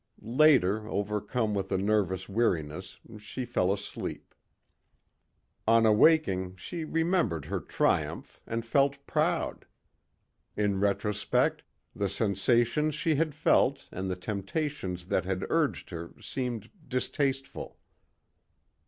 Later, 0.23 0.87
overcome 0.89 1.53
with 1.53 1.71
a 1.71 1.77
nervous 1.77 2.27
weariness, 2.27 2.99
she 3.19 3.45
fell 3.45 3.71
asleep. 3.71 4.33
On 5.67 5.85
awaking 5.85 6.55
she 6.55 6.83
remembered 6.85 7.45
her 7.45 7.59
triumph 7.59 8.41
and 8.47 8.65
felt 8.65 9.05
proud. 9.05 9.67
In 10.57 10.79
retrospect 10.79 11.61
the 11.95 12.09
sensations 12.09 12.95
she 12.95 13.13
had 13.13 13.35
felt 13.35 13.87
and 13.91 14.09
the 14.09 14.15
temptations 14.15 15.05
that 15.05 15.25
had 15.25 15.45
urged 15.51 15.91
her 15.91 16.15
seemed 16.19 16.71
distasteful. 16.87 17.77